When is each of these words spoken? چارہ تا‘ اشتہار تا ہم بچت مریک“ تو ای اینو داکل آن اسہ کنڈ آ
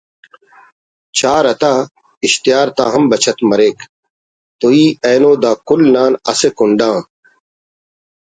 چارہ 1.17 1.53
تا‘ 1.61 1.73
اشتہار 2.25 2.67
تا 2.77 2.83
ہم 2.93 3.03
بچت 3.11 3.37
مریک“ 3.49 3.77
تو 4.59 4.67
ای 4.75 4.83
اینو 5.05 5.31
داکل 5.43 5.83
آن 6.03 6.13
اسہ 6.31 6.49
کنڈ 6.57 6.79
آ 6.89 6.93